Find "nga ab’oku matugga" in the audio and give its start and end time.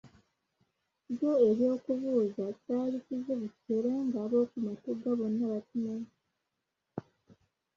4.05-5.11